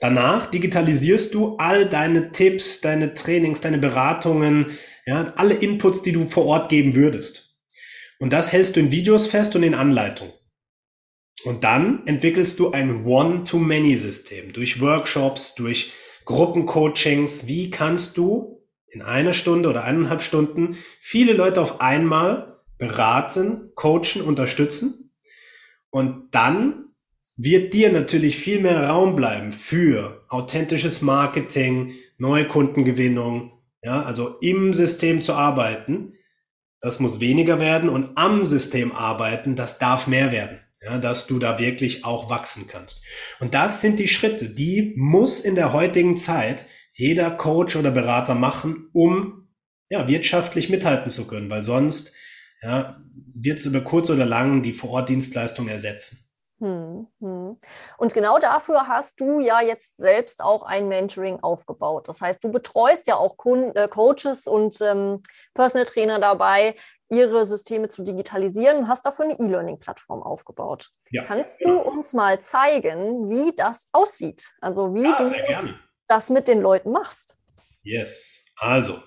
[0.00, 4.66] Danach digitalisierst du all deine Tipps, deine Trainings, deine Beratungen,
[5.06, 7.56] ja, alle Inputs, die du vor Ort geben würdest.
[8.18, 10.32] Und das hältst du in Videos fest und in Anleitungen.
[11.46, 15.92] Und dann entwickelst du ein One-to-Many-System durch Workshops, durch
[16.24, 17.46] Gruppencoachings.
[17.46, 24.22] Wie kannst du in einer Stunde oder eineinhalb Stunden viele Leute auf einmal beraten, coachen,
[24.22, 25.12] unterstützen?
[25.90, 26.86] Und dann
[27.36, 33.52] wird dir natürlich viel mehr Raum bleiben für authentisches Marketing, neue Kundengewinnung,
[33.84, 36.14] ja, also im System zu arbeiten.
[36.80, 41.38] Das muss weniger werden und am System arbeiten, das darf mehr werden ja, dass du
[41.38, 43.02] da wirklich auch wachsen kannst.
[43.40, 48.34] Und das sind die Schritte, die muss in der heutigen Zeit jeder Coach oder Berater
[48.34, 49.48] machen, um
[49.88, 52.14] ja, wirtschaftlich mithalten zu können, weil sonst
[52.62, 53.00] ja,
[53.34, 56.26] wird es über kurz oder lang die Vorortdienstleistung ersetzen.
[56.58, 57.58] Hm, hm.
[57.98, 62.08] Und genau dafür hast du ja jetzt selbst auch ein Mentoring aufgebaut.
[62.08, 65.20] Das heißt, du betreust ja auch Kunden, äh, Coaches und ähm,
[65.52, 66.76] Personal Trainer dabei,
[67.08, 70.90] ihre Systeme zu digitalisieren und hast dafür eine E-Learning-Plattform aufgebaut.
[71.10, 74.52] Ja, Kannst du uns mal zeigen, wie das aussieht?
[74.60, 75.74] Also wie ja, du
[76.08, 77.38] das mit den Leuten machst?
[77.82, 78.98] Yes, also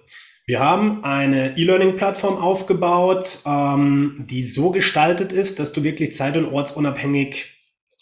[0.46, 6.52] wir haben eine E-Learning-Plattform aufgebaut, ähm, die so gestaltet ist, dass du wirklich zeit- und
[6.54, 7.58] ortsunabhängig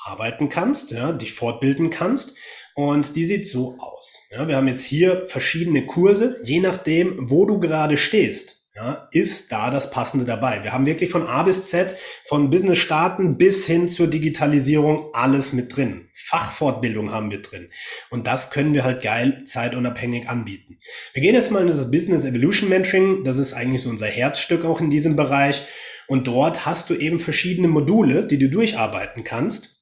[0.06, 2.38] arbeiten kannst, ja, dich fortbilden kannst.
[2.76, 4.20] Und die sieht so aus.
[4.30, 9.52] Ja, wir haben jetzt hier verschiedene Kurse, je nachdem, wo du gerade stehst ja, ist
[9.52, 10.64] da das Passende dabei.
[10.64, 11.96] Wir haben wirklich von A bis Z,
[12.28, 16.10] von Business starten bis hin zur Digitalisierung alles mit drin.
[16.14, 17.70] Fachfortbildung haben wir drin.
[18.12, 20.78] Und das können wir halt geil zeitunabhängig anbieten.
[21.14, 23.24] Wir gehen jetzt mal in das Business Evolution Mentoring.
[23.24, 25.66] Das ist eigentlich so unser Herzstück auch in diesem Bereich.
[26.08, 29.77] Und dort hast du eben verschiedene Module, die du durcharbeiten kannst.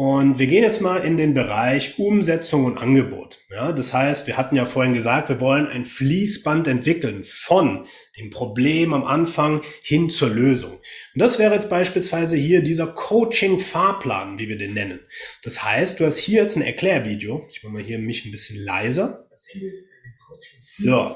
[0.00, 3.40] Und wir gehen jetzt mal in den Bereich Umsetzung und Angebot.
[3.50, 7.84] Ja, das heißt, wir hatten ja vorhin gesagt, wir wollen ein Fließband entwickeln von
[8.16, 10.74] dem Problem am Anfang hin zur Lösung.
[10.74, 10.82] Und
[11.16, 15.00] das wäre jetzt beispielsweise hier dieser Coaching-Fahrplan, wie wir den nennen.
[15.42, 17.48] Das heißt, du hast hier jetzt ein Erklärvideo.
[17.50, 19.28] Ich mache mal hier mich ein bisschen leiser.
[20.60, 21.10] So.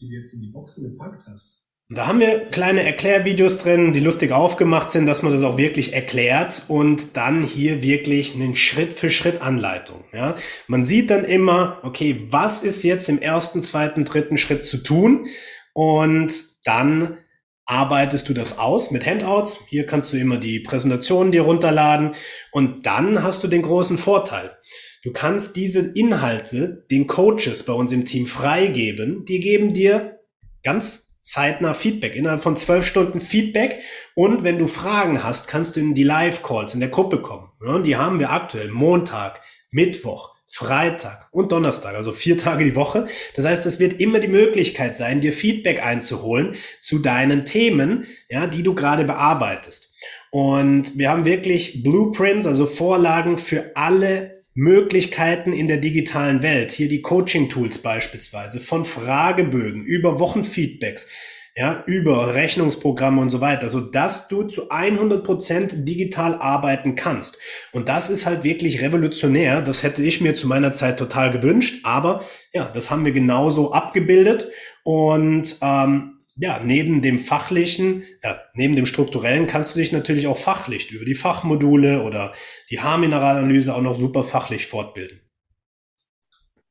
[0.00, 1.59] Die du jetzt in die Boxen gepackt hast.
[1.92, 5.92] Da haben wir kleine Erklärvideos drin, die lustig aufgemacht sind, dass man das auch wirklich
[5.92, 10.04] erklärt und dann hier wirklich eine Schritt für Schritt Anleitung.
[10.12, 10.36] Ja,
[10.68, 15.26] man sieht dann immer, okay, was ist jetzt im ersten, zweiten, dritten Schritt zu tun
[15.72, 16.32] und
[16.64, 17.18] dann
[17.66, 19.64] arbeitest du das aus mit Handouts.
[19.68, 22.12] Hier kannst du immer die Präsentationen dir runterladen
[22.52, 24.56] und dann hast du den großen Vorteil.
[25.02, 29.24] Du kannst diese Inhalte den Coaches bei uns im Team freigeben.
[29.24, 30.20] Die geben dir
[30.62, 33.78] ganz zeitnah Feedback, innerhalb von zwölf Stunden Feedback.
[34.14, 37.50] Und wenn du Fragen hast, kannst du in die Live-Calls in der Gruppe kommen.
[37.64, 39.40] Ja, die haben wir aktuell Montag,
[39.70, 43.06] Mittwoch, Freitag und Donnerstag, also vier Tage die Woche.
[43.36, 48.48] Das heißt, es wird immer die Möglichkeit sein, dir Feedback einzuholen zu deinen Themen, ja,
[48.48, 49.92] die du gerade bearbeitest.
[50.30, 56.88] Und wir haben wirklich Blueprints, also Vorlagen für alle Möglichkeiten in der digitalen Welt, hier
[56.88, 61.08] die Coaching-Tools beispielsweise, von Fragebögen über Wochenfeedbacks,
[61.56, 67.38] ja, über Rechnungsprogramme und so weiter, so dass du zu 100 Prozent digital arbeiten kannst.
[67.72, 69.60] Und das ist halt wirklich revolutionär.
[69.60, 73.72] Das hätte ich mir zu meiner Zeit total gewünscht, aber ja, das haben wir genauso
[73.72, 74.48] abgebildet
[74.84, 80.38] und ähm, ja, neben dem fachlichen, ja, neben dem strukturellen kannst du dich natürlich auch
[80.38, 82.32] fachlich über die Fachmodule oder
[82.70, 85.20] die Haarmineralanalyse auch noch super fachlich fortbilden.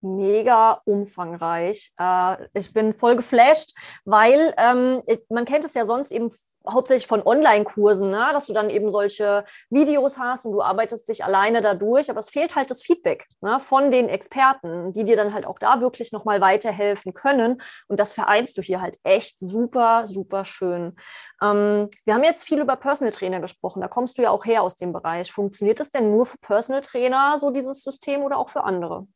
[0.02, 1.92] Mega umfangreich.
[2.00, 3.74] Äh, ich bin voll geflasht,
[4.06, 6.32] weil ähm, man kennt es ja sonst eben
[6.68, 8.28] hauptsächlich von Online-Kursen, ne?
[8.34, 12.30] dass du dann eben solche Videos hast und du arbeitest dich alleine dadurch, aber es
[12.30, 13.60] fehlt halt das Feedback ne?
[13.60, 17.62] von den Experten, die dir dann halt auch da wirklich nochmal weiterhelfen können.
[17.88, 20.96] Und das vereinst du hier halt echt super, super schön.
[21.42, 24.64] Ähm, wir haben jetzt viel über Personal Trainer gesprochen, da kommst du ja auch her
[24.64, 25.32] aus dem Bereich.
[25.32, 29.08] Funktioniert es denn nur für Personal Trainer, so dieses System, oder auch für andere?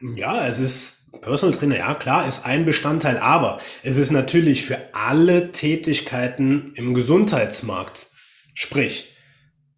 [0.00, 4.94] Ja, es ist Personal Trainer, ja klar, ist ein Bestandteil, aber es ist natürlich für
[4.94, 8.06] alle Tätigkeiten im Gesundheitsmarkt,
[8.54, 9.14] sprich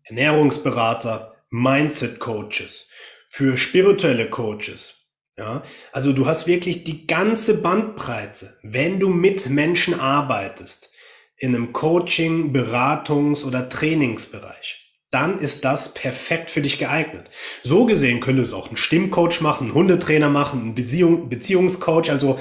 [0.05, 2.87] Ernährungsberater, Mindset Coaches,
[3.29, 5.01] für spirituelle Coaches.
[5.37, 10.92] Ja, also du hast wirklich die ganze Bandbreite, wenn du mit Menschen arbeitest,
[11.37, 14.84] in einem Coaching, Beratungs- oder Trainingsbereich
[15.14, 17.31] dann ist das perfekt für dich geeignet.
[17.62, 22.11] So gesehen könnte es auch ein Stimmcoach machen, ein Hundetrainer machen, ein Beziehung, Beziehungscoach.
[22.11, 22.38] Also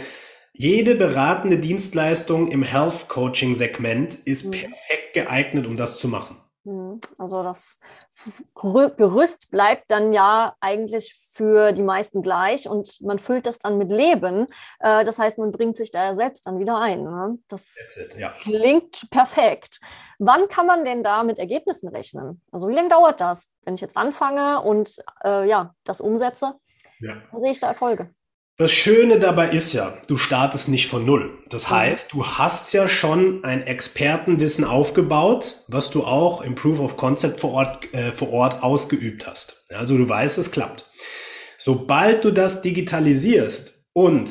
[0.53, 4.51] jede beratende Dienstleistung im Health Coaching Segment ist mhm.
[4.51, 6.37] perfekt geeignet, um das zu machen.
[7.23, 7.79] Also das
[8.53, 13.91] Gerüst bleibt dann ja eigentlich für die meisten gleich und man füllt das dann mit
[13.91, 14.47] Leben.
[14.79, 17.03] Äh, das heißt, man bringt sich da selbst dann wieder ein.
[17.03, 17.39] Ne?
[17.47, 18.33] Das it, ja.
[18.41, 19.79] klingt perfekt.
[20.19, 22.41] Wann kann man denn da mit Ergebnissen rechnen?
[22.51, 26.55] Also wie lange dauert das, wenn ich jetzt anfange und äh, ja, das umsetze?
[26.99, 27.15] Ja.
[27.31, 28.13] Dann sehe ich da Erfolge.
[28.55, 31.31] Das Schöne dabei ist ja, du startest nicht von Null.
[31.49, 31.75] Das mhm.
[31.75, 37.39] heißt, du hast ja schon ein Expertenwissen aufgebaut, was du auch im Proof of Concept
[37.39, 39.63] vor Ort, äh, vor Ort ausgeübt hast.
[39.73, 40.85] Also du weißt, es klappt.
[41.57, 44.29] Sobald du das digitalisierst und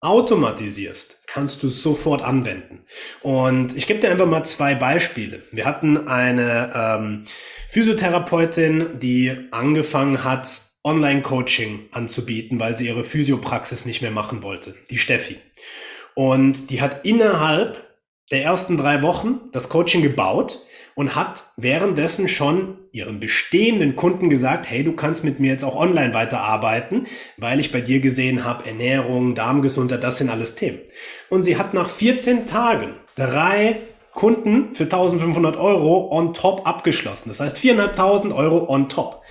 [0.00, 2.84] automatisierst, kannst du es sofort anwenden.
[3.22, 5.42] Und ich gebe dir einfach mal zwei Beispiele.
[5.50, 7.24] Wir hatten eine ähm,
[7.70, 14.98] Physiotherapeutin, die angefangen hat, Online-Coaching anzubieten, weil sie ihre Physiopraxis nicht mehr machen wollte, die
[14.98, 15.36] Steffi.
[16.14, 17.82] Und die hat innerhalb
[18.30, 20.60] der ersten drei Wochen das Coaching gebaut
[20.94, 25.76] und hat währenddessen schon ihren bestehenden Kunden gesagt, hey, du kannst mit mir jetzt auch
[25.76, 27.06] online weiterarbeiten,
[27.38, 30.80] weil ich bei dir gesehen habe, Ernährung, Darmgesundheit, das sind alles Themen.
[31.30, 33.76] Und sie hat nach 14 Tagen drei
[34.12, 37.30] Kunden für 1500 Euro on top abgeschlossen.
[37.30, 39.22] Das heißt 4.500 Euro on top.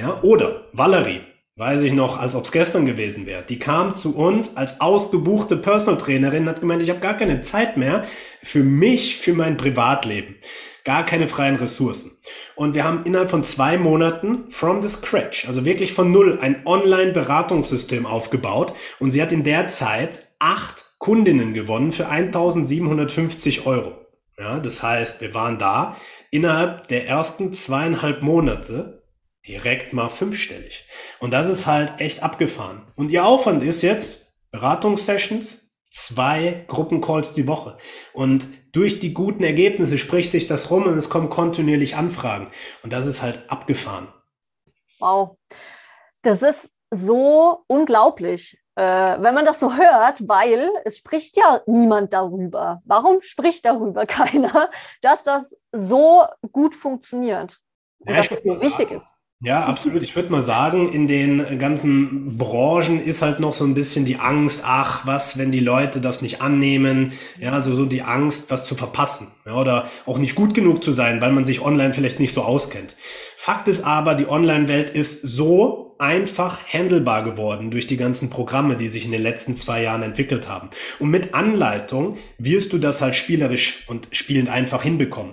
[0.00, 1.20] Ja, oder Valerie.
[1.56, 3.42] weiß ich noch, als ob es gestern gewesen wäre.
[3.42, 7.76] Die kam zu uns als ausgebuchte Personal Trainerin, hat gemeint, ich habe gar keine Zeit
[7.76, 8.04] mehr
[8.42, 10.36] für mich, für mein Privatleben.
[10.84, 12.12] Gar keine freien Ressourcen.
[12.54, 16.64] Und wir haben innerhalb von zwei Monaten from the scratch, also wirklich von null, ein
[16.64, 18.72] Online-Beratungssystem aufgebaut.
[19.00, 23.92] Und sie hat in der Zeit acht Kundinnen gewonnen für 1750 Euro.
[24.38, 25.98] Ja, das heißt, wir waren da
[26.30, 28.99] innerhalb der ersten zweieinhalb Monate
[29.46, 30.86] direkt mal fünfstellig.
[31.18, 32.86] Und das ist halt echt abgefahren.
[32.96, 37.78] Und ihr Aufwand ist jetzt Beratungssessions, zwei Gruppencalls die Woche.
[38.12, 42.48] Und durch die guten Ergebnisse spricht sich das rum und es kommen kontinuierlich Anfragen.
[42.82, 44.12] Und das ist halt abgefahren.
[44.98, 45.36] Wow.
[46.22, 52.12] Das ist so unglaublich, äh, wenn man das so hört, weil es spricht ja niemand
[52.12, 52.82] darüber.
[52.84, 54.70] Warum spricht darüber keiner,
[55.02, 57.60] dass das so gut funktioniert
[57.98, 59.16] und ja, dass es mir wichtig ist?
[59.42, 60.02] Ja, absolut.
[60.02, 64.16] Ich würde mal sagen, in den ganzen Branchen ist halt noch so ein bisschen die
[64.16, 67.14] Angst, ach, was, wenn die Leute das nicht annehmen?
[67.40, 69.28] Ja, also so die Angst, was zu verpassen.
[69.46, 72.42] Ja, oder auch nicht gut genug zu sein, weil man sich online vielleicht nicht so
[72.42, 72.96] auskennt.
[73.34, 78.88] Fakt ist aber, die Online-Welt ist so einfach handelbar geworden durch die ganzen Programme, die
[78.88, 80.68] sich in den letzten zwei Jahren entwickelt haben.
[80.98, 85.32] Und mit Anleitung wirst du das halt spielerisch und spielend einfach hinbekommen.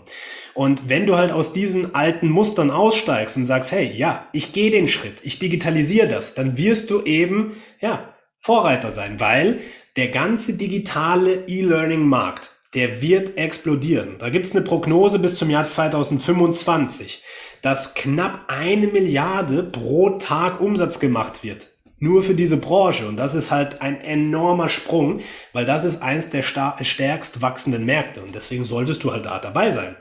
[0.57, 4.71] Und wenn du halt aus diesen alten Mustern aussteigst und sagst, hey, ja, ich gehe
[4.71, 9.59] den Schritt, ich digitalisiere das, dann wirst du eben, ja, Vorreiter sein, weil
[9.97, 14.15] der ganze digitale E-Learning-Markt, der wird explodieren.
[14.17, 17.21] Da gibt's eine Prognose bis zum Jahr 2025,
[17.61, 21.67] dass knapp eine Milliarde pro Tag Umsatz gemacht wird.
[21.99, 23.07] Nur für diese Branche.
[23.07, 25.19] Und das ist halt ein enormer Sprung,
[25.53, 28.23] weil das ist eins der stärkst wachsenden Märkte.
[28.23, 29.95] Und deswegen solltest du halt da dabei sein.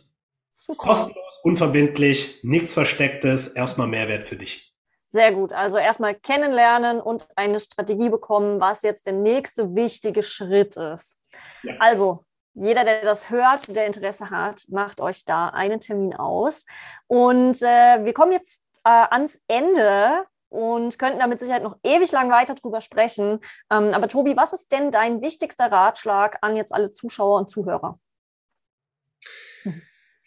[0.52, 0.78] Super.
[0.78, 4.73] Kostenlos, unverbindlich, nichts Verstecktes, erstmal Mehrwert für dich.
[5.14, 5.52] Sehr gut.
[5.52, 11.20] Also erstmal kennenlernen und eine Strategie bekommen, was jetzt der nächste wichtige Schritt ist.
[11.62, 11.74] Ja.
[11.78, 12.18] Also
[12.54, 16.66] jeder, der das hört, der Interesse hat, macht euch da einen Termin aus.
[17.06, 22.10] Und äh, wir kommen jetzt äh, ans Ende und könnten da mit Sicherheit noch ewig
[22.10, 23.38] lang weiter drüber sprechen.
[23.70, 28.00] Ähm, aber Tobi, was ist denn dein wichtigster Ratschlag an jetzt alle Zuschauer und Zuhörer?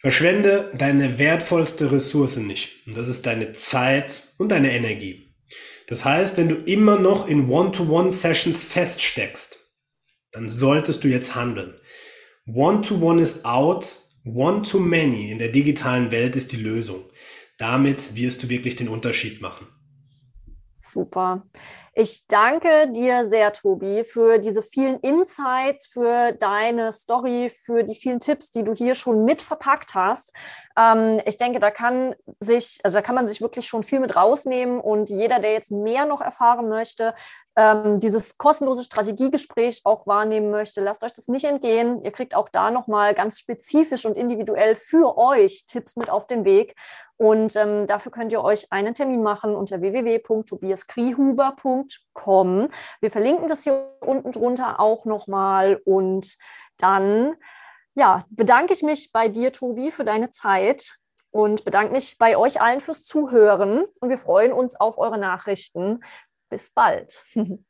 [0.00, 2.86] Verschwende deine wertvollste Ressource nicht.
[2.86, 5.28] Und das ist deine Zeit und deine Energie.
[5.88, 9.58] Das heißt, wenn du immer noch in One-to-One-Sessions feststeckst,
[10.32, 11.74] dann solltest du jetzt handeln.
[12.46, 17.04] One-to-One ist out, One-to-Many in der digitalen Welt ist die Lösung.
[17.56, 19.66] Damit wirst du wirklich den Unterschied machen.
[20.78, 21.44] Super.
[22.00, 28.20] Ich danke dir sehr, Tobi, für diese vielen Insights, für deine Story, für die vielen
[28.20, 30.32] Tipps, die du hier schon mit verpackt hast.
[30.78, 34.14] Ähm, ich denke, da kann sich, also da kann man sich wirklich schon viel mit
[34.14, 37.14] rausnehmen und jeder, der jetzt mehr noch erfahren möchte,
[37.58, 42.04] ähm, dieses kostenlose Strategiegespräch auch wahrnehmen möchte, lasst euch das nicht entgehen.
[42.04, 46.44] Ihr kriegt auch da nochmal ganz spezifisch und individuell für euch Tipps mit auf den
[46.44, 46.76] Weg.
[47.16, 52.68] Und ähm, dafür könnt ihr euch einen Termin machen unter www.tobiaskrihuber.com.
[53.00, 55.80] Wir verlinken das hier unten drunter auch nochmal.
[55.84, 56.36] Und
[56.76, 57.34] dann
[57.96, 61.00] ja, bedanke ich mich bei dir, Tobi, für deine Zeit
[61.32, 63.84] und bedanke mich bei euch allen fürs Zuhören.
[64.00, 66.04] Und wir freuen uns auf eure Nachrichten.
[66.52, 67.14] Bis bald.